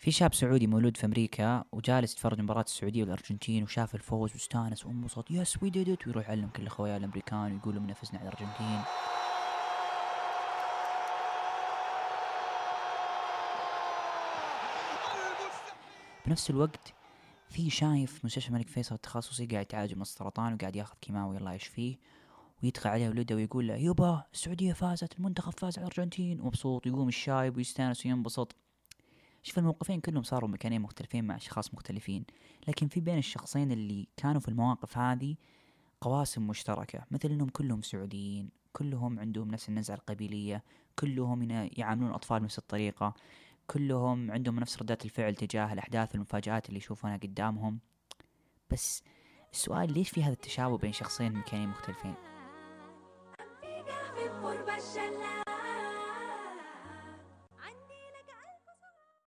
في 0.00 0.10
شاب 0.10 0.34
سعودي 0.34 0.66
مولود 0.66 0.96
في 0.96 1.06
أمريكا 1.06 1.64
وجالس 1.72 2.12
يتفرج 2.12 2.40
مباراة 2.40 2.62
السعودية 2.62 3.02
والأرجنتين 3.02 3.62
وشاف 3.62 3.94
الفوز 3.94 4.32
واستانس 4.32 4.86
وانبسط 4.86 5.30
yes 5.30 5.62
we 5.62 5.70
did 5.70 5.98
ويروح 6.06 6.28
يعلم 6.28 6.48
كل 6.48 6.66
اخوياه 6.66 6.96
الأمريكان 6.96 7.52
ويقول 7.52 7.74
لهم 7.74 7.86
فزنا 7.86 8.20
على 8.20 8.28
الأرجنتين. 8.28 8.80
بنفس 16.26 16.50
الوقت 16.50 16.94
في 17.48 17.70
شايب 17.70 18.06
في 18.06 18.24
مستشفى 18.24 18.48
الملك 18.48 18.68
فيصل 18.68 18.94
التخصصي 18.94 19.46
قاعد 19.46 19.64
يتعالج 19.64 19.94
من 19.94 20.02
السرطان 20.02 20.54
وقاعد 20.54 20.76
ياخذ 20.76 20.94
كيماوي 21.00 21.36
الله 21.36 21.52
يشفيه 21.52 21.96
ويدخل 22.62 22.90
عليه 22.90 23.08
ولده 23.08 23.34
ويقول 23.34 23.68
له 23.68 23.74
يبه 23.74 24.24
السعودية 24.32 24.72
فازت 24.72 25.18
المنتخب 25.18 25.52
فاز 25.52 25.78
على 25.78 25.86
الأرجنتين. 25.86 26.40
ومبسوط 26.40 26.86
يقوم 26.86 27.08
الشايب 27.08 27.56
ويستانس 27.56 28.06
وينبسط. 28.06 28.56
شوف 29.42 29.58
الموقفين 29.58 30.00
كلهم 30.00 30.22
صاروا 30.22 30.48
مكانين 30.48 30.80
مختلفين 30.82 31.24
مع 31.24 31.36
أشخاص 31.36 31.74
مختلفين 31.74 32.24
لكن 32.68 32.88
في 32.88 33.00
بين 33.00 33.18
الشخصين 33.18 33.72
اللي 33.72 34.08
كانوا 34.16 34.40
في 34.40 34.48
المواقف 34.48 34.98
هذه 34.98 35.36
قواسم 36.00 36.46
مشتركة 36.46 37.04
مثل 37.10 37.30
أنهم 37.30 37.48
كلهم 37.48 37.82
سعوديين 37.82 38.50
كلهم 38.72 39.18
عندهم 39.18 39.50
نفس 39.50 39.68
النزعة 39.68 39.94
القبيلية 39.94 40.64
كلهم 40.98 41.50
يعاملون 41.50 42.10
الأطفال 42.10 42.40
بنفس 42.40 42.58
الطريقة 42.58 43.14
كلهم 43.66 44.30
عندهم 44.30 44.60
نفس 44.60 44.78
ردات 44.78 45.04
الفعل 45.04 45.34
تجاه 45.34 45.72
الأحداث 45.72 46.12
والمفاجآت 46.12 46.68
اللي 46.68 46.78
يشوفونها 46.78 47.16
قدامهم 47.16 47.78
بس 48.70 49.02
السؤال 49.52 49.92
ليش 49.92 50.10
في 50.10 50.22
هذا 50.22 50.32
التشابه 50.32 50.78
بين 50.78 50.92
شخصين 50.92 51.32
مكانين 51.32 51.68
مختلفين؟ 51.68 52.14